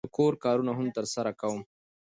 [0.07, 1.61] د کور کارونه هم ترسره کوم.